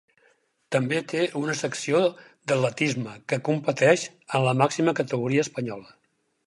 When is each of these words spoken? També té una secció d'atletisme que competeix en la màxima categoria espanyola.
També 0.75 1.01
té 1.11 1.19
una 1.41 1.55
secció 1.59 2.01
d'atletisme 2.53 3.15
que 3.33 3.41
competeix 3.51 4.09
en 4.21 4.49
la 4.51 4.59
màxima 4.65 5.01
categoria 5.03 5.45
espanyola. 5.49 5.97